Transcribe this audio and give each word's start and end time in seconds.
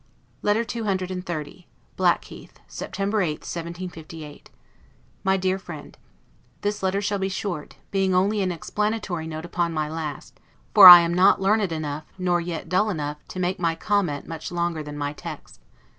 LETTER 0.41 0.65
CCXXX 0.65 1.65
BLACKHEATH, 1.95 2.59
September 2.67 3.21
8, 3.21 3.33
1758. 3.45 4.49
MY 5.23 5.37
DEAR 5.37 5.59
FRIEND: 5.59 5.99
This 6.61 6.81
letter 6.81 7.01
shall 7.03 7.19
be 7.19 7.29
short, 7.29 7.75
being 7.91 8.15
only 8.15 8.41
an 8.41 8.51
explanatory 8.51 9.27
note 9.27 9.45
upon 9.45 9.71
my 9.75 9.87
last; 9.87 10.39
for 10.73 10.87
I 10.87 11.01
am 11.01 11.13
not 11.13 11.39
learned 11.39 11.71
enough, 11.71 12.05
nor 12.17 12.41
yet 12.41 12.67
dull 12.67 12.89
enough, 12.89 13.17
to 13.27 13.39
make 13.39 13.59
my 13.59 13.75
comment 13.75 14.27
much 14.27 14.51
longer 14.51 14.81
than 14.81 14.97
my 14.97 15.13
text. 15.13 15.61